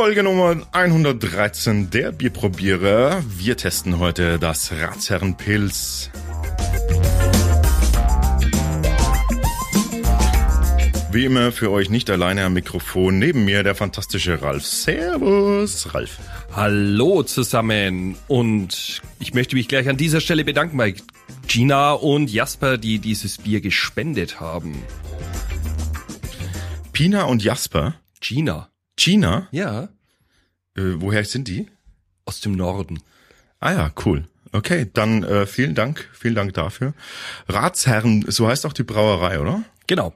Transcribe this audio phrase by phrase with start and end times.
[0.00, 3.20] Folge Nummer 113 der Bierprobierer.
[3.36, 6.10] Wir testen heute das Ratsherrenpilz.
[11.10, 13.18] Wie immer für euch nicht alleine am Mikrofon.
[13.18, 14.64] Neben mir der fantastische Ralf.
[14.64, 16.20] Servus, Ralf.
[16.52, 18.14] Hallo zusammen.
[18.28, 20.94] Und ich möchte mich gleich an dieser Stelle bedanken bei
[21.48, 24.80] Gina und Jasper, die dieses Bier gespendet haben.
[26.92, 27.96] Pina und Jasper?
[28.20, 28.70] Gina.
[28.98, 29.46] Gina?
[29.52, 29.88] Ja.
[30.78, 31.66] Äh, woher sind die?
[32.24, 33.00] Aus dem Norden.
[33.58, 34.28] Ah ja, cool.
[34.52, 36.94] Okay, dann äh, vielen Dank, vielen Dank dafür.
[37.48, 39.64] Ratsherren, so heißt auch die Brauerei, oder?
[39.86, 40.14] Genau.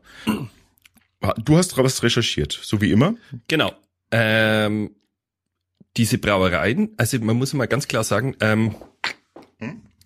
[1.45, 3.15] Du hast was recherchiert, so wie immer.
[3.49, 3.73] Genau.
[4.11, 4.91] Ähm,
[5.97, 8.75] diese Brauereien, also man muss mal ganz klar sagen, ähm,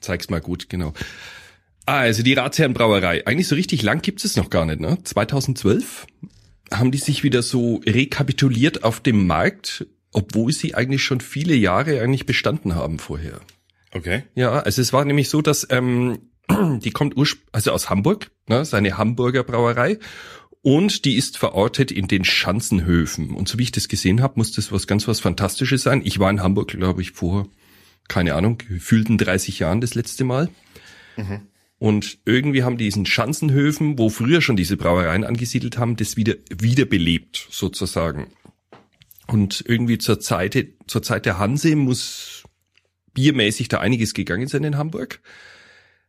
[0.00, 0.92] zeig's mal gut, genau.
[1.86, 4.98] Ah, also die Ratsherrenbrauerei, eigentlich so richtig lang gibt's es noch gar nicht, ne?
[5.02, 6.06] 2012
[6.73, 9.86] haben die sich wieder so rekapituliert auf dem Markt,
[10.17, 13.42] obwohl sie eigentlich schon viele Jahre eigentlich bestanden haben vorher.
[13.92, 14.23] Okay.
[14.34, 16.31] Ja, also es war nämlich so, dass ähm,
[16.81, 19.98] die kommt urspr also aus Hamburg, ne, seine Hamburger Brauerei
[20.62, 23.31] und die ist verortet in den Schanzenhöfen.
[23.31, 26.00] Und so wie ich das gesehen habe, muss das was ganz was Fantastisches sein.
[26.03, 27.48] Ich war in Hamburg, glaube ich, vor,
[28.08, 30.48] keine Ahnung, gefühlten 30 Jahren das letzte Mal.
[31.19, 31.42] Mhm.
[31.78, 37.48] Und irgendwie haben diesen Schanzenhöfen, wo früher schon diese Brauereien angesiedelt haben, das wieder wiederbelebt,
[37.51, 38.28] sozusagen.
[39.27, 42.44] Und irgendwie zur Zeit, zur Zeit der Hanse muss
[43.12, 45.20] biermäßig da einiges gegangen sein in Hamburg.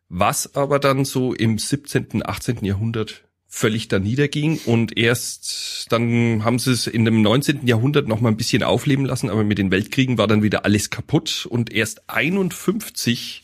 [0.09, 2.63] Was aber dann so im 17., 18.
[2.63, 7.65] Jahrhundert völlig da niederging und erst dann haben sie es in dem 19.
[7.65, 10.89] Jahrhundert noch mal ein bisschen aufleben lassen, aber mit den Weltkriegen war dann wieder alles
[10.89, 13.43] kaputt und erst 51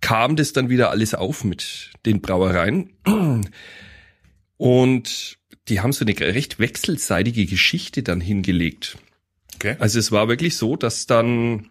[0.00, 2.90] kam das dann wieder alles auf mit den Brauereien
[4.56, 5.38] und
[5.70, 8.98] die haben so eine recht wechselseitige Geschichte dann hingelegt.
[9.54, 9.76] Okay.
[9.78, 11.70] Also es war wirklich so, dass dann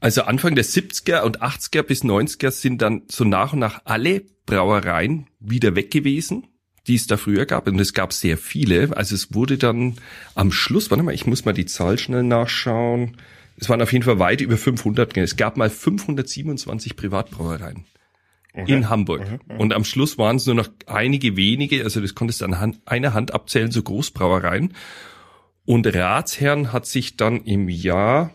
[0.00, 4.24] also Anfang der 70er und 80er bis 90er sind dann so nach und nach alle
[4.46, 6.48] Brauereien wieder weg gewesen,
[6.88, 7.68] die es da früher gab.
[7.68, 8.96] Und es gab sehr viele.
[8.96, 9.94] Also es wurde dann
[10.34, 13.16] am Schluss, warte mal, ich muss mal die Zahl schnell nachschauen.
[13.56, 15.16] Es waren auf jeden Fall weit über 500.
[15.18, 17.84] Es gab mal 527 Privatbrauereien.
[18.54, 18.72] Okay.
[18.72, 19.22] In Hamburg.
[19.22, 19.38] Okay.
[19.48, 19.58] Okay.
[19.58, 22.80] Und am Schluss waren es nur noch einige wenige, also das konntest du an Hand,
[22.84, 24.74] einer Hand abzählen, so Großbrauereien.
[25.64, 28.34] Und Ratsherrn hat sich dann im Jahr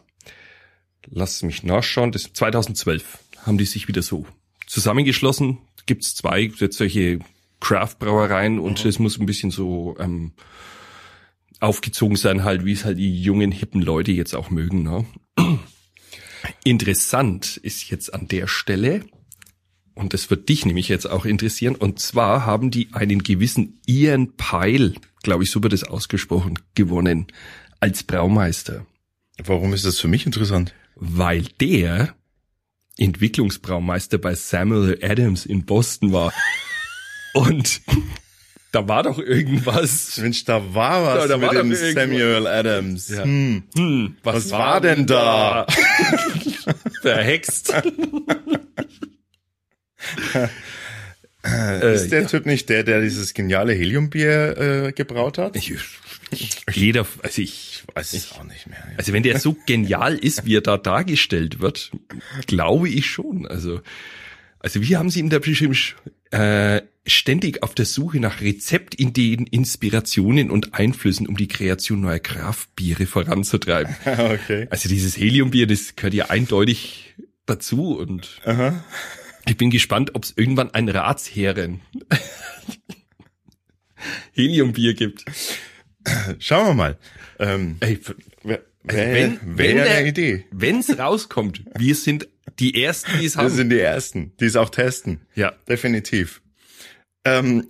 [1.09, 4.25] lass mich nachschauen, das 2012 haben die sich wieder so
[4.66, 5.59] zusammengeschlossen.
[5.85, 7.19] Gibt's zwei jetzt solche
[7.59, 9.03] Craft-Brauereien und es mhm.
[9.03, 10.33] muss ein bisschen so ähm,
[11.59, 14.83] aufgezogen sein, halt, wie es halt die jungen, hippen Leute jetzt auch mögen.
[14.83, 15.06] Ne?
[16.63, 19.06] Interessant ist jetzt an der Stelle,
[19.97, 24.34] und das wird dich nämlich jetzt auch interessieren, und zwar haben die einen gewissen Ian
[24.38, 24.94] Pyle,
[25.24, 27.28] glaube ich, so wird das ausgesprochen, gewonnen
[27.80, 28.86] als Braumeister.
[29.44, 30.74] Warum ist das für mich interessant?
[31.00, 32.16] weil der
[32.97, 36.34] Entwicklungsbraumeister bei Samuel Adams in Boston war.
[37.34, 37.81] Und
[38.72, 40.18] da war doch irgendwas.
[40.18, 43.09] Mensch, da war was ja, da mit war dem Samuel Adams.
[43.09, 43.24] Ja.
[43.24, 43.63] Hm.
[43.75, 45.68] Hm, was, was war, war, denn da?
[47.02, 47.74] Verhext.
[51.44, 52.28] Äh, ist der ja.
[52.28, 55.56] Typ nicht der, der dieses geniale Heliumbier äh, gebraut hat?
[55.56, 55.73] Ich,
[56.73, 58.79] jeder, also ich weiß es auch nicht mehr.
[58.79, 58.97] Ja.
[58.97, 61.91] Also wenn der so genial ist, wie er da dargestellt wird,
[62.47, 63.47] glaube ich schon.
[63.47, 63.81] Also,
[64.59, 65.95] also wie haben Sie ihn da bestimmt
[66.31, 73.06] äh, ständig auf der Suche nach Rezeptideen, Inspirationen und Einflüssen, um die Kreation neuer Kraftbiere
[73.06, 73.95] voranzutreiben.
[74.06, 74.68] okay.
[74.69, 78.84] Also dieses Heliumbier, das gehört ja eindeutig dazu und Aha.
[79.47, 81.81] Ich bin gespannt, ob es irgendwann ein Ratsherren
[84.34, 85.25] Heliumbier gibt.
[86.40, 86.97] Schauen wir mal.
[87.40, 88.00] Ähm, Ey,
[88.44, 90.46] wer, also wenn, wenn der, Idee.
[90.52, 92.28] Wenn's rauskommt, wir sind
[92.60, 93.45] die Ersten, die es haben.
[93.45, 95.21] Wir sind die Ersten, die es auch testen.
[95.36, 95.54] Ja.
[95.68, 96.42] Definitiv.
[97.25, 97.68] Ähm.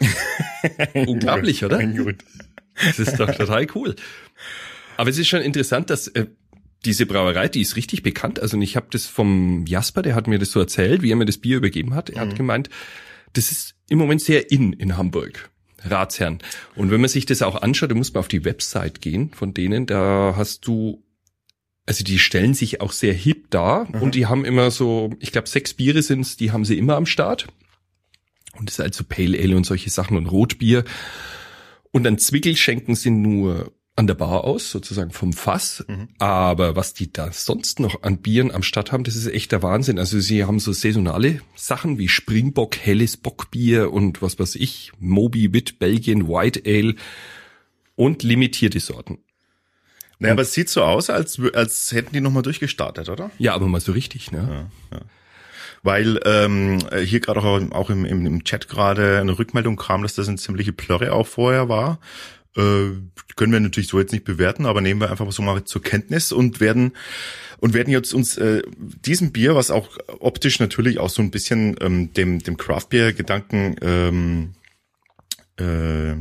[0.93, 1.83] Unglaublich, oder?
[1.95, 2.23] Gut.
[2.75, 3.95] Das ist doch total cool.
[4.97, 6.27] Aber es ist schon interessant, dass äh,
[6.85, 8.39] diese Brauerei, die ist richtig bekannt.
[8.39, 11.25] Also ich habe das vom Jasper, der hat mir das so erzählt, wie er mir
[11.25, 12.09] das Bier übergeben hat.
[12.09, 12.29] Er mhm.
[12.29, 12.69] hat gemeint,
[13.33, 15.49] das ist im Moment sehr in in Hamburg.
[15.83, 16.39] Ratsherren.
[16.75, 19.53] Und wenn man sich das auch anschaut, dann muss man auf die Website gehen von
[19.53, 21.03] denen, da hast du
[21.85, 24.01] also die stellen sich auch sehr hip dar mhm.
[24.01, 27.05] und die haben immer so, ich glaube sechs Biere sind's, die haben sie immer am
[27.05, 27.47] Start.
[28.57, 30.83] Und das ist also Pale Ale und solche Sachen und Rotbier.
[31.91, 35.83] Und dann Zwickelschenken sind nur an der Bar aus, sozusagen vom Fass.
[35.87, 36.09] Mhm.
[36.19, 39.63] Aber was die da sonst noch an Bieren am Start haben, das ist echt der
[39.63, 39.97] Wahnsinn.
[39.97, 45.51] Also sie haben so saisonale Sachen wie Springbock, helles Bockbier und was weiß ich, Moby
[45.51, 46.95] Wit, Belgien, White Ale
[47.95, 49.17] und limitierte Sorten.
[50.19, 53.31] Naja, aber es sieht so aus, als, als hätten die nochmal durchgestartet, oder?
[53.39, 54.69] Ja, aber mal so richtig, ne?
[54.91, 55.03] Ja, ja.
[55.83, 60.27] Weil ähm, hier gerade auch, auch im, im Chat gerade eine Rückmeldung kam, dass das
[60.27, 61.99] eine ziemliche Plörre auch vorher war.
[62.55, 62.91] Äh,
[63.35, 66.31] können wir natürlich so jetzt nicht bewerten, aber nehmen wir einfach so mal zur Kenntnis
[66.31, 66.93] und werden
[67.59, 71.75] und werden jetzt uns äh, diesem Bier, was auch optisch natürlich auch so ein bisschen
[71.81, 74.53] ähm, dem dem Craft Beer Gedanken ähm,
[75.59, 76.15] äh,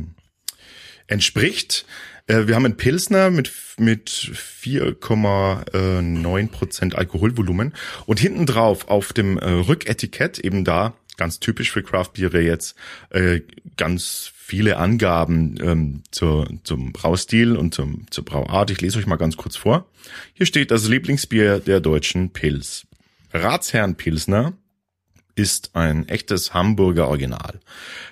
[1.07, 1.85] entspricht.
[2.27, 7.73] Äh, wir haben einen Pilsner mit mit 4,9 Prozent Alkoholvolumen
[8.05, 12.75] und hinten drauf auf dem äh, Rücketikett eben da ganz typisch für Craft Beere jetzt
[13.09, 13.41] äh,
[13.75, 18.71] ganz viele Angaben ähm, zur, zum Braustil und zum, zur Brauart.
[18.71, 19.89] Ich lese euch mal ganz kurz vor.
[20.35, 22.87] Hier steht das Lieblingsbier der deutschen Pils.
[23.33, 24.53] Ratsherrn Pilsner
[25.35, 27.59] ist ein echtes Hamburger Original.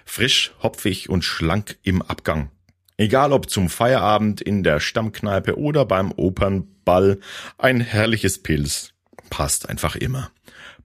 [0.03, 2.51] Frisch, hopfig und schlank im Abgang.
[2.97, 7.21] Egal ob zum Feierabend in der Stammkneipe oder beim Opernball,
[7.57, 8.93] ein herrliches Pils.
[9.29, 10.31] Passt einfach immer.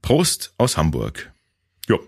[0.00, 1.32] Prost aus Hamburg.
[1.88, 1.98] Jo.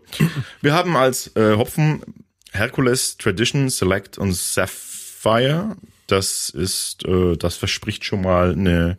[0.60, 2.04] Wir haben als äh, Hopfen
[2.52, 5.76] Hercules Tradition Select und Sapphire.
[6.06, 8.98] Das ist, äh, das verspricht schon mal eine,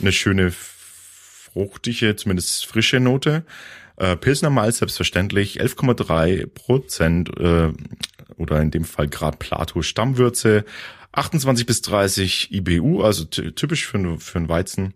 [0.00, 3.44] eine schöne fruchtige, zumindest frische Note.
[3.96, 7.72] Äh, Pilsner Malz selbstverständlich 11,3 Prozent äh,
[8.36, 10.64] oder in dem Fall Grad Plato Stammwürze,
[11.12, 14.94] 28 bis 30 IBU, also typisch für, für einen Weizen.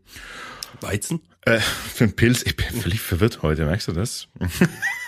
[0.80, 1.20] Weizen?
[1.42, 2.42] Äh, für einen Pilz.
[2.44, 4.28] Ich bin völlig verwirrt heute, merkst du das?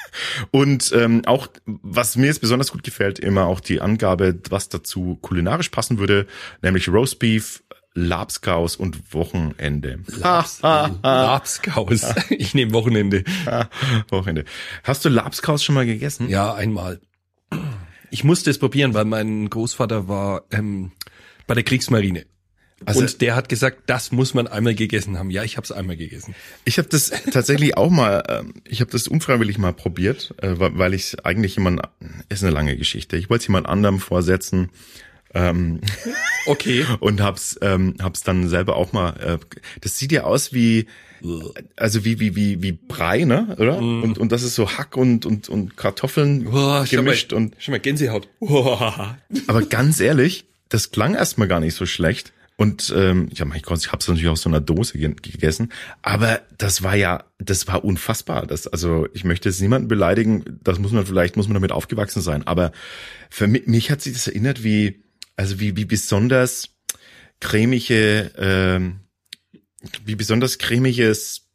[0.50, 5.18] Und ähm, auch, was mir jetzt besonders gut gefällt, immer auch die Angabe, was dazu
[5.20, 6.26] kulinarisch passen würde,
[6.62, 7.62] nämlich Roastbeef,
[7.94, 10.00] Labskaus und Wochenende.
[10.06, 10.60] Labs,
[11.02, 12.14] Labskaus.
[12.30, 13.24] Ich nehme Wochenende.
[14.08, 14.44] Wochenende.
[14.82, 16.28] Hast du Labskaus schon mal gegessen?
[16.28, 17.00] Ja, einmal.
[18.10, 20.92] Ich musste es probieren, weil mein Großvater war ähm,
[21.46, 22.26] bei der Kriegsmarine.
[22.86, 25.30] Also, und der hat gesagt, das muss man einmal gegessen haben.
[25.30, 26.34] Ja, ich habe es einmal gegessen.
[26.64, 30.94] Ich habe das tatsächlich auch mal, ähm, ich habe das unfreiwillig mal probiert, äh, weil
[30.94, 31.82] ich eigentlich jemand,
[32.28, 33.16] ist eine lange Geschichte.
[33.16, 34.70] Ich wollte es jemand anderem vorsetzen.
[35.34, 35.80] Ähm,
[36.46, 36.86] okay.
[37.00, 39.10] und hab's, ähm, hab's dann selber auch mal.
[39.20, 39.38] Äh,
[39.80, 40.86] das sieht ja aus wie,
[41.76, 43.80] also wie wie wie wie Brei, ne, oder?
[43.80, 44.02] Mm.
[44.02, 47.56] Und und das ist so Hack und und und Kartoffeln oh, gemischt schon mal, und
[47.58, 48.28] schon mal Gänsehaut.
[48.40, 48.78] Oh.
[49.46, 52.33] Aber ganz ehrlich, das klang erstmal gar nicht so schlecht.
[52.56, 55.72] Und ähm, mein Gott, ich habe es natürlich aus so einer Dose gegessen,
[56.02, 58.46] aber das war ja, das war unfassbar.
[58.46, 62.22] Das, also ich möchte jetzt niemanden beleidigen, das muss man vielleicht, muss man damit aufgewachsen
[62.22, 62.46] sein.
[62.46, 62.70] Aber
[63.28, 65.02] für mich, mich hat sich das erinnert, wie,
[65.34, 66.68] also wie, wie besonders
[67.40, 69.00] cremige, ähm,
[70.04, 71.48] wie besonders cremiges,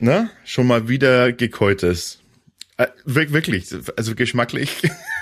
[0.00, 2.18] ne, schon mal wieder gekäutes.
[2.76, 4.82] Äh, wirklich, also geschmacklich.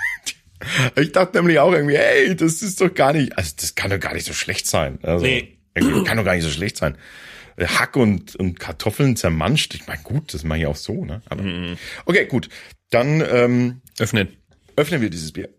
[0.95, 3.99] Ich dachte nämlich auch irgendwie, hey, das ist doch gar nicht, also das kann doch
[3.99, 4.99] gar nicht so schlecht sein.
[5.03, 5.57] Also, nee.
[5.73, 6.97] Kann doch gar nicht so schlecht sein.
[7.59, 9.75] Hack und, und Kartoffeln zermanscht.
[9.75, 11.21] Ich meine, gut, das mache ich auch so, ne?
[11.25, 11.77] Aber, mhm.
[12.05, 12.49] Okay, gut.
[12.89, 14.29] Dann ähm, öffnen.
[14.75, 15.49] Öffnen wir dieses Bier.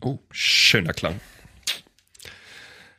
[0.00, 1.20] Oh, schöner Klang.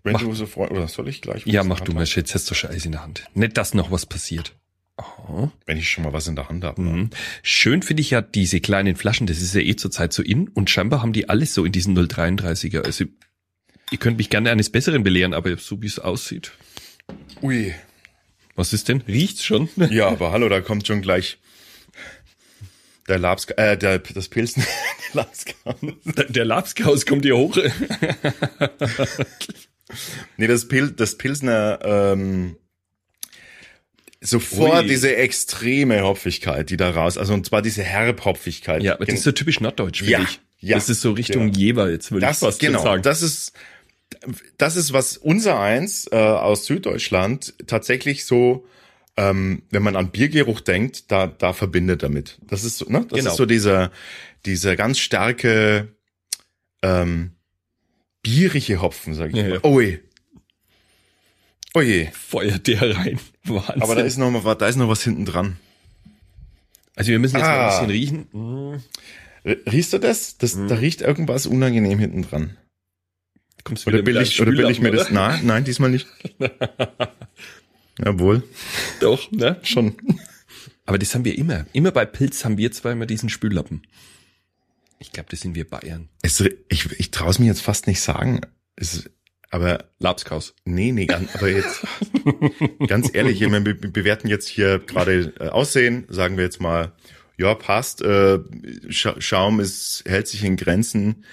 [0.04, 1.46] Wenn mach, du so freust, oder soll ich gleich?
[1.46, 3.26] Ja, mach du mal, jetzt hast du schon Eis in der Hand.
[3.34, 4.56] Nicht, dass noch was passiert.
[5.04, 5.52] Aha.
[5.66, 6.82] Wenn ich schon mal was in der Hand habe.
[6.82, 7.10] Mhm.
[7.42, 10.70] Schön finde ich ja diese kleinen Flaschen, das ist ja eh zurzeit so in und
[10.70, 12.82] scheinbar haben die alles so in diesen 033er.
[12.82, 13.06] Also
[13.92, 16.52] ihr könnt mich gerne eines Besseren belehren, aber so wie es aussieht.
[17.42, 17.74] Ui.
[18.56, 19.02] Was ist denn?
[19.08, 19.70] Riecht's schon?
[19.90, 21.40] Ja, aber hallo, da kommt schon gleich
[23.08, 24.64] der Labska, äh, der, das Pilsen,
[25.14, 25.76] der Labskaus.
[26.06, 27.58] Der, der Labskaus kommt hier hoch.
[30.38, 32.56] nee, das, Pil, das Pilsner, ähm,
[34.24, 34.88] sofort Ui.
[34.88, 38.82] diese extreme Hopfigkeit, die da raus, also und zwar diese Herbhopfigkeit.
[38.82, 40.40] Ja, aber das ist so typisch norddeutsch, finde ja, ich.
[40.60, 41.60] Ja, das ist so Richtung ja.
[41.60, 43.04] Jever jetzt, würde ich fast genau, sagen.
[43.04, 43.52] Das ist,
[44.58, 48.66] das ist, was unser eins äh, aus Süddeutschland tatsächlich so,
[49.18, 52.40] ähm, wenn man an Biergeruch denkt, da, da verbindet damit.
[52.48, 53.32] Das ist, ne, das genau.
[53.32, 53.92] ist so dieser,
[54.46, 55.90] dieser ganz starke,
[56.82, 57.32] ähm,
[58.22, 59.54] bierige Hopfen, sag ich ja, mal.
[59.56, 59.64] Ja.
[59.66, 60.00] Ui,
[61.74, 62.08] Oh je.
[62.12, 63.20] Feuert der rein.
[63.44, 63.82] Wahnsinn.
[63.82, 65.58] Aber da ist noch mal, da ist noch was hinten dran.
[66.96, 67.50] Also wir müssen jetzt ah.
[67.50, 68.28] mal ein bisschen riechen.
[68.32, 68.84] Mhm.
[69.72, 70.38] Riechst du das?
[70.38, 70.68] das mhm.
[70.68, 72.58] Da riecht irgendwas unangenehm hinten dran.
[73.64, 75.00] Kommst du oder will ich, oder will ich mir oder?
[75.00, 75.12] das?
[75.12, 76.08] Nein, nein, diesmal nicht.
[78.04, 78.44] Jawohl.
[79.00, 79.60] Doch, ne?
[79.64, 79.96] Schon.
[80.86, 81.66] Aber das haben wir immer.
[81.74, 83.84] Immer bei Pilz haben wir zwar immer diesen Spüllappen.
[85.00, 86.10] Ich glaube, das sind wir Bayern.
[86.22, 88.42] Es, ich ich traue es mir jetzt fast nicht sagen.
[88.76, 89.10] Es,
[89.54, 90.56] aber Labskaus.
[90.66, 91.86] Nee, nee, aber jetzt
[92.88, 96.92] ganz ehrlich, wir bewerten jetzt hier gerade äh, Aussehen, sagen wir jetzt mal,
[97.38, 98.40] ja, passt, äh,
[98.90, 101.24] Scha Schaum ist hält sich in Grenzen.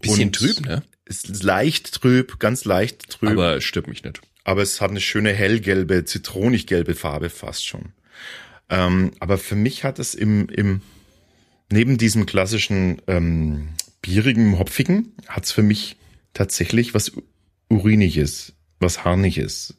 [0.00, 0.82] Bisschen trüb, ne?
[1.04, 3.30] ist leicht trüb, ganz leicht trüb.
[3.30, 4.22] Aber stört mich nicht.
[4.44, 7.92] aber es hat eine schöne hellgelbe, zitronig-gelbe Farbe fast schon.
[8.70, 10.80] Ähm, aber für mich hat es im, im
[11.70, 13.68] neben diesem klassischen ähm,
[14.00, 15.96] bierigen, hopfigen, hat es für mich
[16.32, 17.12] tatsächlich was
[17.68, 19.74] uriniges, was harniges.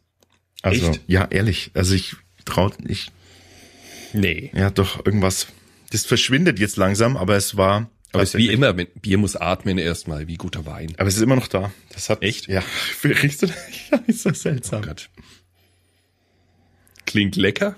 [0.61, 1.01] Also Echt?
[1.07, 1.71] ja, ehrlich.
[1.73, 2.15] Also ich
[2.45, 3.11] traut ich
[4.13, 4.51] Nee.
[4.53, 5.47] ja doch irgendwas.
[5.91, 7.89] Das verschwindet jetzt langsam, aber es war.
[8.11, 10.93] Aber es ist wie immer, mit Bier muss atmen erstmal, wie guter Wein.
[10.97, 11.71] Aber es ist immer noch da.
[11.93, 12.47] Das hat Echt?
[12.47, 12.63] Ja,
[13.03, 13.47] riechst du?
[13.47, 13.55] das?
[13.91, 14.81] Ja, ist das seltsam.
[14.83, 15.09] Oh Gott.
[17.05, 17.75] Klingt lecker.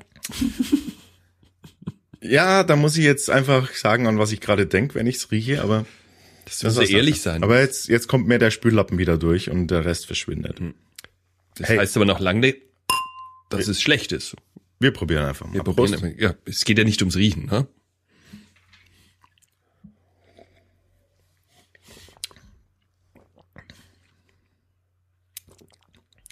[2.21, 5.61] Ja, da muss ich jetzt einfach sagen, an was ich gerade denke, wenn ich's rieche,
[5.63, 5.85] aber
[6.59, 7.43] Das muss ja ehrlich sein.
[7.43, 10.59] Aber jetzt, jetzt kommt mehr der Spüllappen wieder durch und der Rest verschwindet.
[11.55, 11.77] das hey.
[11.77, 12.55] heißt aber noch lange
[13.49, 14.35] dass es schlecht ist.
[14.79, 15.53] Wir probieren einfach mal.
[15.53, 17.67] Wir probieren, aber- ja, es geht ja nicht ums Riechen, ne?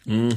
[0.05, 0.29] Mm.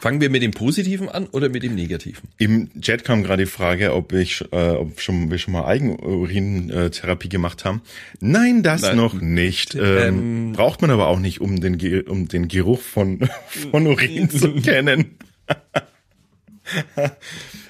[0.00, 2.28] Fangen wir mit dem Positiven an oder mit dem Negativen?
[2.38, 7.28] Im Chat kam gerade die Frage, ob ich, äh, ob schon, wir schon mal Eigenurintherapie
[7.28, 7.82] gemacht haben.
[8.20, 8.96] Nein, das Nein.
[8.96, 9.74] noch nicht.
[9.74, 10.52] Ähm, Ähm.
[10.52, 13.28] braucht man aber auch nicht, um den, Ge- um den Geruch von,
[13.72, 15.16] von Urin zu kennen.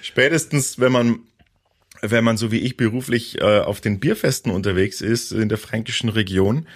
[0.03, 1.21] Spätestens, wenn man,
[2.03, 6.09] wenn man so wie ich beruflich äh, auf den Bierfesten unterwegs ist in der fränkischen
[6.09, 6.67] Region,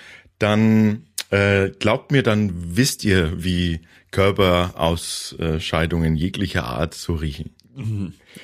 [0.42, 3.80] dann äh, glaubt mir, dann wisst ihr, wie
[4.10, 7.50] Körperausscheidungen jeglicher Art so riechen.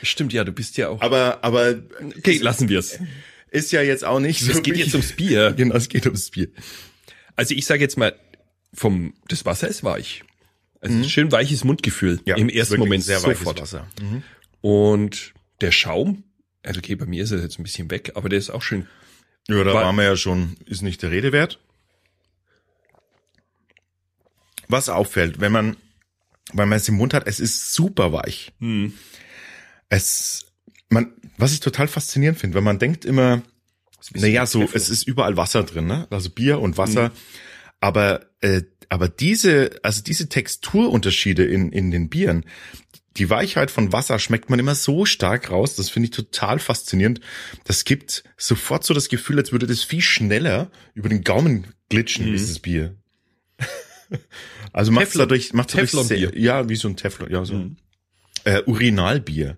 [0.03, 1.01] Stimmt, ja, du bist ja auch.
[1.03, 1.75] Aber, aber
[2.19, 2.99] Okay, lassen wir es.
[3.51, 4.53] ist ja jetzt auch nicht so.
[4.53, 5.53] Es geht jetzt ums Bier.
[5.57, 6.49] Genau, es geht ums Bier.
[7.37, 8.15] Also ich sage jetzt mal,
[8.73, 10.23] vom das Wasser ist weich.
[10.81, 13.61] Also schön weiches Mundgefühl im ersten Moment sehr weiches sofort.
[13.61, 13.89] Wasser.
[14.61, 16.23] Und der Schaum,
[16.63, 18.87] also okay, bei mir ist er jetzt ein bisschen weg, aber der ist auch schön.
[19.49, 21.59] Ja, da Weil- waren wir ja schon, ist nicht der Rede wert.
[24.69, 25.77] Was auffällt, wenn man,
[26.53, 28.53] wenn man es im Mund hat, es ist super weich.
[29.89, 30.47] Es,
[30.91, 33.43] man, was ich total faszinierend finde, wenn man denkt immer,
[34.15, 36.07] naja, so, es ist überall Wasser drin, ne?
[36.11, 37.11] Also Bier und Wasser.
[37.81, 42.45] Aber, äh, aber diese, also diese Texturunterschiede in, in den Bieren,
[43.17, 45.75] die Weichheit von Wasser schmeckt man immer so stark raus.
[45.77, 47.21] Das finde ich total faszinierend.
[47.65, 52.27] Das gibt sofort so das Gefühl, als würde das viel schneller über den Gaumen glitschen,
[52.33, 52.97] dieses Bier.
[54.73, 56.31] Also macht Teflon- dadurch, macht dadurch Teflonbier.
[56.31, 57.71] sehr, ja, wie so ein Teflon, ja, so.
[58.45, 59.57] Äh, Urinalbier.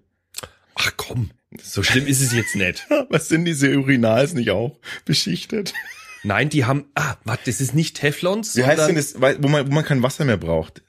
[0.74, 1.30] Ach komm,
[1.62, 2.86] so schlimm ist es jetzt nicht.
[3.10, 5.74] Was sind diese Urinals nicht auch beschichtet?
[6.22, 9.66] Nein, die haben, ah, warte, das ist nicht Teflons, Wie heißt denn das, wo man,
[9.66, 10.82] wo man kein Wasser mehr braucht?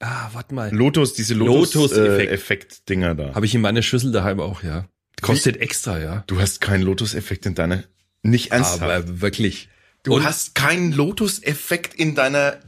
[0.00, 1.74] ah, warte mal, Lotus, diese Lotus-Effekt.
[1.74, 3.34] Lotus-Effekt-Dinger Effekt Dinger da.
[3.34, 4.86] habe ich in meiner Schüssel daheim auch, ja.
[5.20, 6.22] Kostet extra, ja.
[6.28, 7.82] Du hast keinen Lotus-Effekt in deiner,
[8.22, 8.82] nicht ernsthaft.
[8.82, 9.68] Aber wirklich.
[10.02, 12.58] Du Und- hast keinen Lotus-Effekt in deiner,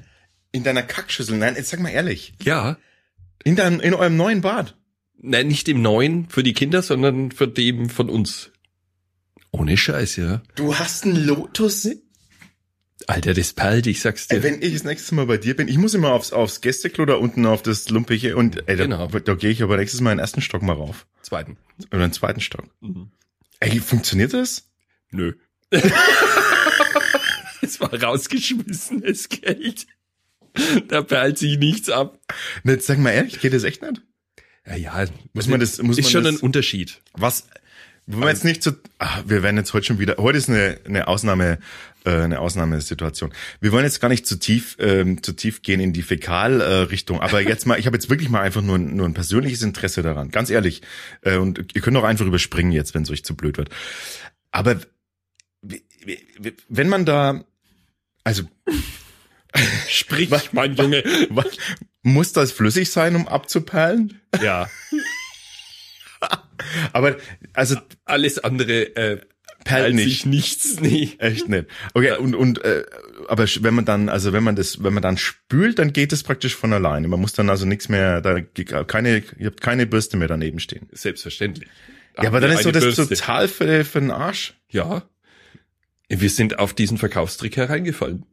[0.53, 1.37] in deiner Kackschüssel.
[1.39, 2.35] Nein, jetzt sag mal ehrlich.
[2.43, 2.77] Ja,
[3.45, 4.77] In deinem, in eurem neuen Bad.
[5.23, 8.51] nein, nicht im neuen für die Kinder, sondern für dem von uns.
[9.51, 10.43] Ohne Scheiß, ja.
[10.55, 11.89] Du hast einen Lotus?
[13.07, 14.37] Alter, das perlt, ich sag's dir.
[14.37, 17.07] Ey, wenn ich das nächste Mal bei dir bin, ich muss immer aufs, aufs Gästeklo
[17.07, 19.07] da unten auf das Lumpige und ey, da, Genau.
[19.09, 21.07] da gehe ich aber nächstes Mal in den ersten Stock mal rauf.
[21.23, 21.57] Zweiten.
[21.91, 22.67] Oder den zweiten Stock.
[22.81, 23.11] Mhm.
[23.59, 24.69] Ey, funktioniert das?
[25.11, 25.33] Nö.
[27.71, 29.87] es war rausgeschmissenes Geld.
[30.89, 32.19] Da perlt sich nichts ab.
[32.65, 34.03] Jetzt sag mal ehrlich, geht das echt nicht?
[34.67, 35.05] Ja, ja.
[35.33, 37.01] Muss man das, muss ist man schon das, ein Unterschied.
[37.13, 37.47] Was?
[38.07, 40.81] Wollen wir jetzt nicht zu, ah, wir werden jetzt heute schon wieder, heute ist eine,
[40.85, 41.61] eine Ausnahme,
[42.05, 43.33] äh, eine Ausnahmesituation.
[43.61, 47.23] Wir wollen jetzt gar nicht zu tief, ähm, zu tief gehen in die Fäkalrichtung, äh,
[47.23, 50.03] aber jetzt mal, ich habe jetzt wirklich mal einfach nur, ein- nur ein persönliches Interesse
[50.03, 50.83] daran, ganz ehrlich.
[51.23, 53.71] Äh, und ihr könnt auch einfach überspringen jetzt, wenn es euch zu blöd wird.
[54.51, 54.81] Aber
[56.69, 57.45] wenn man da,
[58.25, 58.43] also
[59.89, 61.03] Sprich, Was- mein Junge.
[61.31, 61.47] was,
[62.03, 64.21] muss das flüssig sein, um abzuperlen?
[64.43, 64.69] Ja.
[66.93, 67.17] Aber
[67.55, 69.21] also Alles andere äh,
[69.65, 70.05] perlt nicht.
[70.05, 70.81] sich nichts.
[70.81, 71.13] Nee.
[71.19, 71.67] Echt nicht.
[71.95, 72.85] Okay, und, und äh,
[73.29, 76.23] aber wenn man dann, also wenn man das, wenn man dann spült, dann geht es
[76.23, 77.09] praktisch von alleine.
[77.09, 78.41] Man muss dann also nichts mehr, da
[78.85, 80.89] keine, ihr habt keine Bürste mehr daneben stehen.
[80.93, 81.69] Selbstverständlich.
[82.19, 83.09] Ja, aber dann ist so das Bürste.
[83.09, 84.55] total für, für den Arsch.
[84.69, 85.03] Ja.
[86.11, 88.27] Wir sind auf diesen Verkaufstrick hereingefallen.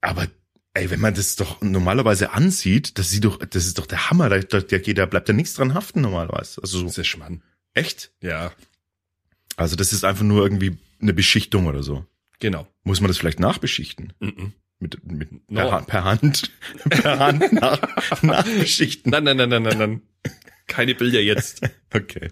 [0.00, 0.26] Aber
[0.74, 4.28] ey, wenn man das doch normalerweise ansieht, das sieht doch, das ist doch der Hammer.
[4.30, 6.62] Da, da, da geht, da bleibt ja nichts dran haften normalerweise.
[6.62, 7.42] Also Das so, ist Schmann.
[7.74, 8.12] echt?
[8.22, 8.52] Ja,
[9.56, 12.06] Also das ist einfach nur irgendwie eine Beschichtung oder so.
[12.38, 12.66] genau.
[12.82, 14.14] Muss man das vielleicht nachbeschichten?
[14.20, 14.54] Mhm.
[14.78, 15.60] Mit, mit No.
[15.60, 16.50] per, Hand, per Hand,
[16.88, 19.10] per Hand nach, nachbeschichten.
[19.10, 20.02] Nein, nein, nein, nein, nein, nein.
[20.66, 21.60] Keine Bilder jetzt.
[21.92, 22.30] Okay.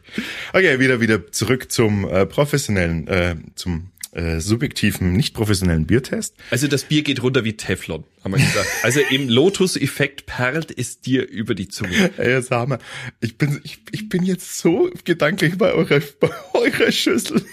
[0.53, 6.35] Okay, wieder wieder zurück zum äh, professionellen, äh, zum äh, subjektiven, nicht professionellen Biertest.
[6.51, 8.69] Also das Bier geht runter wie Teflon, haben wir gesagt.
[8.83, 12.11] Also im Lotus-Effekt perlt es dir über die Zunge.
[12.17, 12.79] Ey, sag mal,
[13.21, 17.45] ich bin, ich, ich bin jetzt so gedanklich bei eurer, bei eurer Schüssel.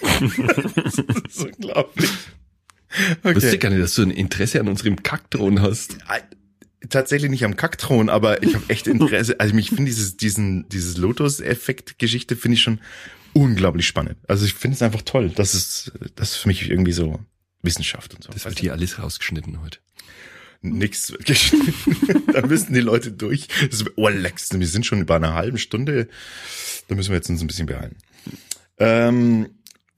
[0.84, 0.98] das
[1.28, 2.10] ist unglaublich.
[3.22, 3.34] Okay.
[3.34, 5.98] Wusste gar nicht, dass du ein Interesse an unserem Kackdrohnen hast.
[6.88, 9.40] Tatsächlich nicht am Kackthron, aber ich habe echt Interesse.
[9.40, 12.80] Also ich finde dieses, diesen, dieses Lotus-Effekt-Geschichte finde ich schon
[13.36, 14.16] unglaublich spannend.
[14.26, 15.30] Also ich finde es einfach toll.
[15.34, 17.20] Das ist, das ist für mich irgendwie so
[17.62, 18.32] Wissenschaft und so.
[18.32, 19.78] Das wird hier alles rausgeschnitten heute.
[20.62, 22.22] Nix geschnitten.
[22.32, 23.48] da müssen die Leute durch.
[23.70, 26.08] Das ist, oh, Lex, wir sind schon über einer halben Stunde.
[26.88, 27.96] Da müssen wir jetzt uns ein bisschen behalten.
[28.78, 29.50] Ähm,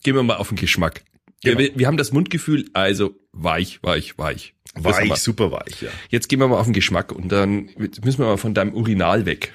[0.02, 1.04] Gehen wir mal auf den Geschmack.
[1.45, 1.59] Genau.
[1.59, 4.54] Wir, wir haben das Mundgefühl, also weich, weich, weich.
[4.75, 5.90] Weich, super weich, ja.
[6.09, 9.26] Jetzt gehen wir mal auf den Geschmack und dann müssen wir mal von deinem Urinal
[9.26, 9.54] weg.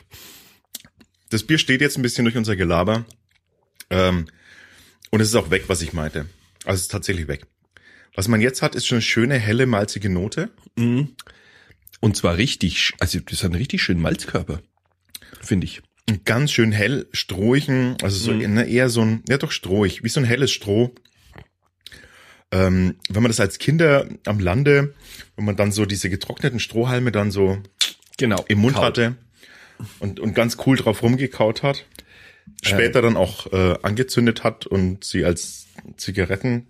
[1.30, 3.06] Das Bier steht jetzt ein bisschen durch unser Gelaber.
[3.90, 4.28] Ähm,
[5.12, 6.26] und es ist auch weg, was ich meinte.
[6.66, 7.46] Also es ist tatsächlich weg.
[8.16, 10.50] Was man jetzt hat, ist schon eine schöne, helle, malzige Note.
[10.76, 11.16] Mhm.
[12.00, 14.62] Und zwar richtig, also das ist ein richtig schönen Malzkörper,
[15.42, 15.82] finde ich.
[16.26, 18.56] Ganz schön hell, strohigen, also so mhm.
[18.56, 20.94] Ne, eher so ein, ja doch strohig, wie so ein helles Stroh.
[22.52, 24.94] Ähm, wenn man das als Kinder am Lande,
[25.36, 27.64] wenn man dann so diese getrockneten Strohhalme dann so
[28.18, 28.84] genau, im Mund kaut.
[28.84, 29.16] hatte
[30.00, 31.86] und, und ganz cool drauf rumgekaut hat
[32.62, 36.68] später dann auch äh, angezündet hat und sie als Zigaretten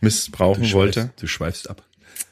[0.00, 1.00] missbrauchen du wollte.
[1.00, 1.82] Schweifst, du schweifst ab.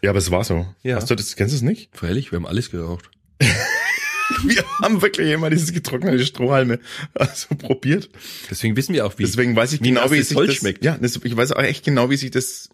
[0.03, 0.67] Ja, aber es war so.
[0.83, 0.97] Ja.
[0.97, 1.91] Hast du das, kennst du es nicht?
[1.97, 3.11] Freilich, wir haben alles geraucht.
[3.41, 6.79] wir haben wirklich immer dieses getrocknete Strohhalme
[7.15, 8.11] also probiert.
[8.51, 10.85] Deswegen wissen wir auch, wie Deswegen weiß ich wie genau, wie es sich das, schmeckt.
[10.85, 12.71] Ja, das, ich weiß auch echt genau, wie sich das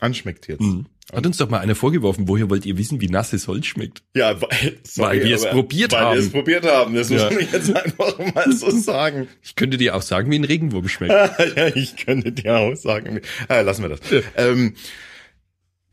[0.00, 0.60] anschmeckt jetzt.
[0.60, 0.86] Mhm.
[1.12, 4.02] Hat uns doch mal einer vorgeworfen, woher wollt ihr wissen, wie nasses Holz schmeckt?
[4.16, 6.08] Ja, weil, sorry, weil wir es probiert weil haben.
[6.08, 7.24] Weil wir es probiert haben, das ja.
[7.24, 9.28] muss man jetzt einfach mal so sagen.
[9.42, 11.12] Ich könnte dir auch sagen, wie ein Regenwurm schmeckt.
[11.56, 13.16] ja, ich könnte dir auch sagen.
[13.16, 14.00] Wie, äh, lassen wir das.
[14.10, 14.20] Ja.
[14.36, 14.74] Ähm,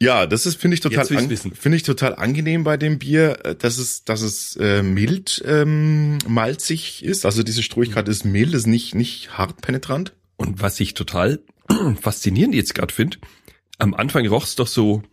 [0.01, 3.77] ja, das ist finde ich total finde ich total angenehm bei dem Bier, äh, dass
[3.77, 7.25] es dass es äh, mild ähm, malzig ist.
[7.25, 10.13] Also diese Strohigkeit ist mild, ist nicht nicht hart penetrant.
[10.37, 11.41] Und was ich total
[12.01, 13.17] faszinierend jetzt gerade finde,
[13.79, 15.03] am Anfang roch's doch so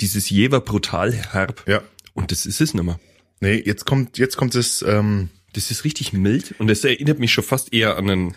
[0.00, 1.64] dieses Jever brutal herb.
[1.66, 1.82] Ja.
[2.14, 3.00] Und das ist es nicht mehr.
[3.40, 7.32] Nee, jetzt kommt, jetzt kommt es, ähm, das ist richtig mild und das erinnert mich
[7.32, 8.34] schon fast eher an einen,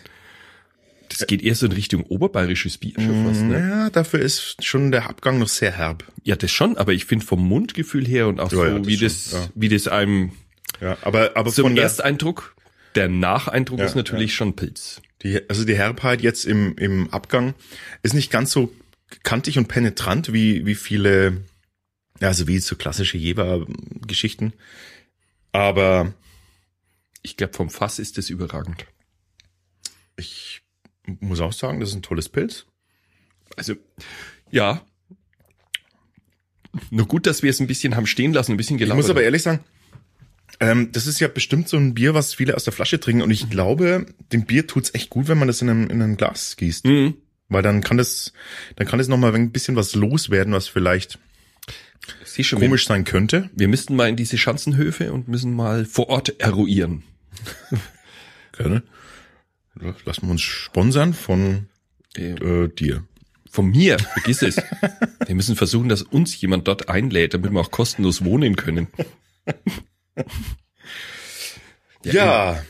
[1.09, 3.59] das geht eher so in Richtung oberbayerisches Bier schon fast, ne?
[3.59, 6.05] Ja, dafür ist schon der Abgang noch sehr herb.
[6.23, 8.87] Ja, das schon, aber ich finde vom Mundgefühl her und auch ja, so, ja, das
[8.87, 9.49] wie schon, das, ja.
[9.55, 10.31] wie das einem,
[10.79, 12.55] ja, aber, aber zum von Ersteindruck,
[12.95, 15.01] der Nacheindruck ist natürlich schon Pilz.
[15.23, 17.53] Die, also die Herbheit jetzt im, im Abgang
[18.03, 18.71] ist nicht ganz so
[19.23, 21.41] kantig und penetrant wie, wie viele,
[22.19, 24.53] also wie so klassische Jeber-Geschichten.
[25.51, 26.13] Aber
[27.21, 28.85] ich glaube, vom Fass ist das überragend.
[30.15, 30.61] Ich
[31.05, 32.65] muss auch sagen, das ist ein tolles Pilz.
[33.55, 33.75] Also,
[34.51, 34.81] ja.
[36.89, 38.99] Nur gut, dass wir es ein bisschen haben stehen lassen, ein bisschen gelabert.
[38.99, 39.63] Ich muss aber ehrlich sagen,
[40.59, 43.21] ähm, das ist ja bestimmt so ein Bier, was viele aus der Flasche trinken.
[43.21, 46.17] Und ich glaube, dem Bier tut's echt gut, wenn man das in einem, in einem
[46.17, 46.85] Glas gießt.
[46.85, 47.15] Mhm.
[47.53, 48.33] Weil dann kann das,
[48.75, 51.19] dann kann es noch mal ein bisschen was loswerden, was vielleicht
[52.41, 53.49] schon, komisch sein könnte.
[53.53, 57.03] Wir müssten mal in diese Schanzenhöfe und müssen mal vor Ort eruieren.
[58.57, 58.83] Gerne.
[60.05, 61.67] Lassen wir uns sponsern von
[62.15, 63.05] äh, dir.
[63.49, 64.57] Von mir, vergiss es.
[65.25, 68.87] wir müssen versuchen, dass uns jemand dort einlädt, damit wir auch kostenlos wohnen können.
[72.03, 72.63] ja, ja,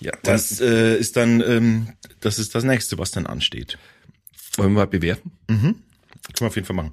[0.00, 1.88] ja das äh, ist dann ähm,
[2.20, 3.78] das ist das nächste, was dann ansteht.
[4.56, 5.32] Wollen wir mal bewerten?
[5.48, 5.76] Mhm.
[6.32, 6.92] Können wir auf jeden Fall machen.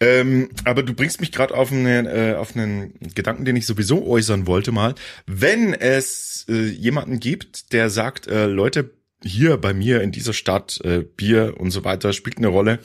[0.00, 4.06] Ähm, aber du bringst mich gerade auf, einen, äh, auf einen Gedanken, den ich sowieso
[4.06, 4.94] äußern wollte mal.
[5.26, 8.90] Wenn es äh, jemanden gibt, der sagt, äh, Leute,
[9.24, 12.80] hier bei mir in dieser Stadt, äh, Bier und so weiter spielt eine Rolle,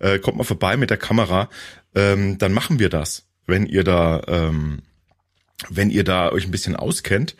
[0.00, 1.48] äh, kommt mal vorbei mit der Kamera,
[1.94, 4.82] ähm, dann machen wir das, wenn ihr da, ähm,
[5.68, 7.34] wenn ihr da euch ein bisschen auskennt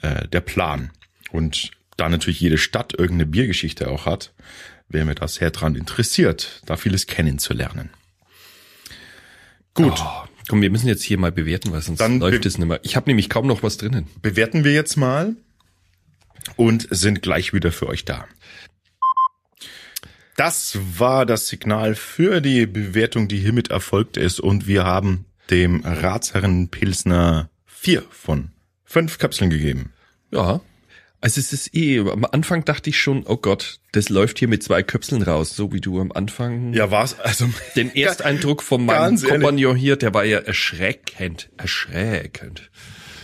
[0.01, 0.91] äh, der Plan.
[1.31, 4.33] Und da natürlich jede Stadt irgendeine Biergeschichte auch hat,
[4.87, 7.89] wäre mir das sehr dran interessiert, da vieles kennenzulernen.
[9.73, 9.93] Gut.
[9.97, 12.79] Oh, komm, wir müssen jetzt hier mal bewerten, weil sonst Dann läuft es nicht mehr.
[12.83, 14.07] Ich habe nämlich kaum noch was drinnen.
[14.21, 15.35] Bewerten wir jetzt mal
[16.55, 18.25] und sind gleich wieder für euch da.
[20.35, 24.39] Das war das Signal für die Bewertung, die hiermit erfolgt ist.
[24.39, 28.51] Und wir haben dem Ratsherren Pilsner vier von
[28.85, 29.93] fünf Kapseln gegeben.
[30.31, 30.61] Ja.
[31.27, 34.63] Also es ist eh, am Anfang dachte ich schon, oh Gott, das läuft hier mit
[34.63, 36.71] zwei Köpseln raus, so wie du am Anfang.
[36.71, 37.19] Ja, war's.
[37.19, 42.71] Also den Ersteindruck von meinem Kompagnon hier, der war ja erschreckend, erschreckend.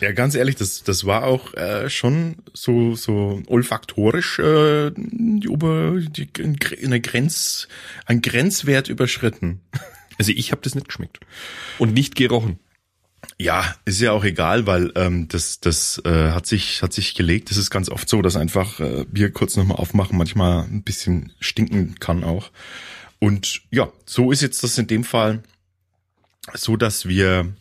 [0.02, 6.02] Ja, ganz ehrlich, das, das war auch äh, schon so, so olfaktorisch äh, die Ober,
[6.02, 6.28] die,
[6.84, 7.70] eine Grenz,
[8.06, 9.62] ein Grenzwert überschritten.
[10.20, 11.22] Also ich habe das nicht geschmeckt
[11.80, 12.60] und nicht gerochen.
[13.39, 17.50] Ja, ist ja auch egal, weil ähm, das das äh, hat sich hat sich gelegt.
[17.50, 21.34] Das ist ganz oft so, dass einfach äh, Bier kurz nochmal aufmachen manchmal ein bisschen
[21.39, 22.52] stinken kann auch.
[23.19, 25.43] Und ja, so ist jetzt das in dem Fall
[26.54, 27.54] so, dass wir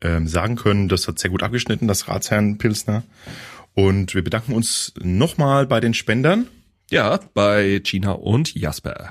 [0.00, 3.02] ähm, sagen können, das hat sehr gut abgeschnitten, das Ratsherrn Pilsner.
[3.74, 6.48] Und wir bedanken uns nochmal bei den Spendern.
[6.90, 9.10] Ja, bei Gina und Jasper.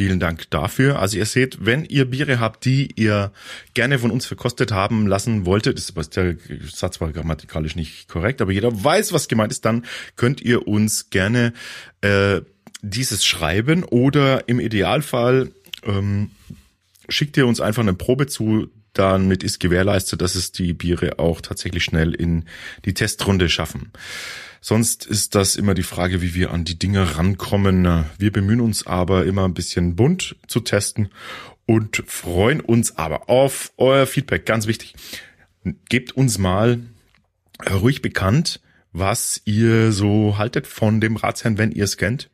[0.00, 0.98] Vielen Dank dafür.
[0.98, 3.32] Also ihr seht, wenn ihr Biere habt, die ihr
[3.74, 6.36] gerne von uns verkostet haben lassen wolltet, ist der
[6.72, 9.84] Satz war grammatikalisch nicht korrekt, aber jeder weiß, was gemeint ist, dann
[10.16, 11.52] könnt ihr uns gerne
[12.00, 12.40] äh,
[12.80, 15.50] dieses schreiben oder im Idealfall
[15.82, 16.30] ähm,
[17.10, 21.42] schickt ihr uns einfach eine Probe zu, damit ist gewährleistet, dass es die Biere auch
[21.42, 22.46] tatsächlich schnell in
[22.86, 23.92] die Testrunde schaffen.
[24.60, 28.04] Sonst ist das immer die Frage, wie wir an die Dinge rankommen.
[28.18, 31.08] Wir bemühen uns aber immer ein bisschen bunt zu testen
[31.66, 34.44] und freuen uns aber auf euer Feedback.
[34.44, 34.94] Ganz wichtig.
[35.88, 36.80] Gebt uns mal
[37.70, 38.60] ruhig bekannt,
[38.92, 42.30] was ihr so haltet von dem Ratsherrn, wenn ihr es kennt.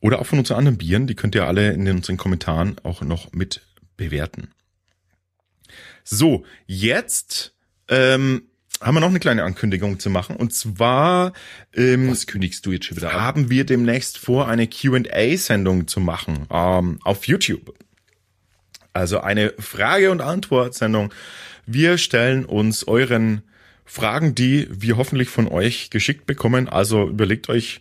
[0.00, 1.06] Oder auch von unseren anderen Bieren.
[1.06, 3.62] Die könnt ihr alle in unseren Kommentaren auch noch mit
[3.96, 4.50] bewerten.
[6.02, 7.54] So, jetzt
[7.88, 8.42] ähm,
[8.80, 10.36] haben wir noch eine kleine Ankündigung zu machen.
[10.36, 11.32] Und zwar
[11.74, 13.20] ähm, Was kündigst du jetzt schon wieder an?
[13.20, 17.74] haben wir demnächst vor, eine Q&A-Sendung zu machen ähm, auf YouTube.
[18.92, 21.12] Also eine Frage- und Antwort-Sendung.
[21.66, 23.42] Wir stellen uns euren
[23.84, 26.68] Fragen, die wir hoffentlich von euch geschickt bekommen.
[26.68, 27.80] Also überlegt euch,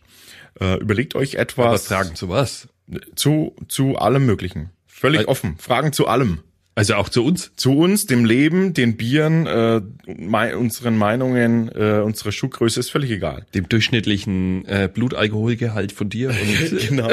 [0.60, 1.92] äh, überlegt euch etwas.
[1.92, 2.68] Aber Fragen zu was?
[3.16, 4.72] Zu zu allem Möglichen.
[4.88, 5.58] Völlig also, offen.
[5.58, 6.40] Fragen zu allem.
[6.76, 7.52] Also auch zu uns?
[7.56, 13.12] Zu uns, dem Leben, den Bieren, äh, mei unseren Meinungen, äh, unsere Schuhgröße ist völlig
[13.12, 13.46] egal.
[13.54, 16.30] Dem durchschnittlichen äh, Blutalkoholgehalt von dir.
[16.30, 17.10] Und genau.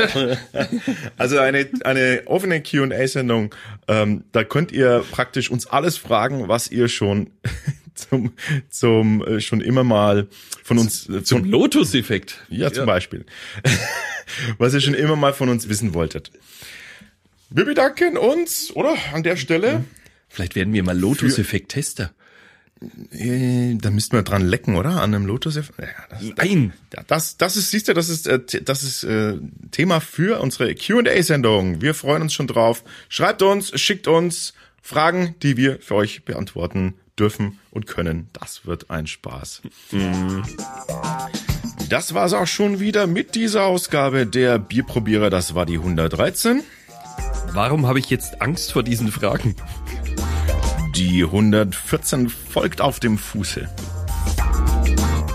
[1.18, 3.54] Also eine, eine offene Q&A-Sendung,
[3.86, 7.30] ähm, da könnt ihr praktisch uns alles fragen, was ihr schon
[7.94, 8.32] zum,
[8.70, 10.28] zum äh, schon immer mal
[10.62, 12.46] von uns äh, zum Lotus-Effekt.
[12.48, 12.86] Ja, zum ja.
[12.86, 13.26] Beispiel.
[14.58, 16.30] was ihr schon immer mal von uns wissen wolltet.
[17.50, 18.94] Wir bedanken uns, oder?
[19.12, 19.84] An der Stelle.
[20.28, 22.12] Vielleicht werden wir mal Lotus-Effekt-Tester.
[23.10, 25.02] Äh, da müssten wir dran lecken, oder?
[25.02, 25.78] An einem Lotus-Effekt?
[25.80, 26.72] Ja, Nein.
[27.08, 29.34] Das, das ist, siehst du, das ist, äh, das ist äh,
[29.72, 31.82] Thema für unsere Q&A-Sendung.
[31.82, 32.84] Wir freuen uns schon drauf.
[33.08, 38.28] Schreibt uns, schickt uns Fragen, die wir für euch beantworten dürfen und können.
[38.32, 39.62] Das wird ein Spaß.
[39.90, 40.44] Mhm.
[41.88, 45.28] Das war's auch schon wieder mit dieser Ausgabe der Bierprobierer.
[45.28, 46.62] Das war die 113.
[47.52, 49.56] Warum habe ich jetzt Angst vor diesen Fragen?
[50.94, 53.68] Die 114 folgt auf dem Fuße.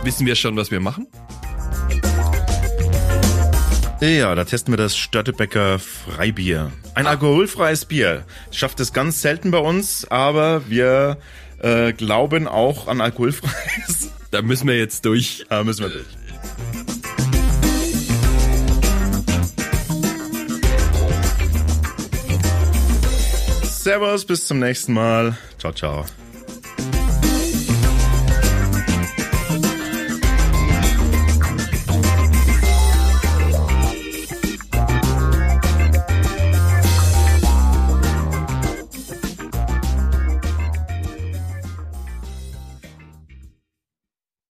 [0.04, 1.08] Wissen wir schon, was wir machen?
[4.00, 6.72] Ja, da testen wir das Störtebecker Freibier.
[6.94, 8.24] Ein alkoholfreies Bier.
[8.52, 11.18] Schafft es ganz selten bei uns, aber wir
[11.60, 14.12] äh, glauben auch an alkoholfreies.
[14.32, 15.46] Da müssen wir jetzt durch.
[15.50, 16.06] Da müssen wir durch.
[23.86, 25.38] Servus, bis zum nächsten Mal.
[25.60, 26.06] Ciao, ciao.